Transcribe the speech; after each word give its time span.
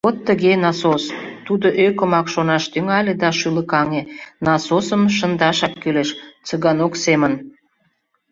«Вот 0.05 0.17
тыге, 0.27 0.53
насос,— 0.63 1.03
тудо 1.45 1.67
ӧкымак 1.85 2.25
шонаш 2.33 2.63
тӱҥале 2.73 3.13
да 3.21 3.29
шӱлыкаҥе,— 3.39 4.01
насосым 4.45 5.01
шындашак 5.17 5.73
кӱлеш, 5.81 6.09
Цыганок 6.47 6.93
семын. 7.03 7.33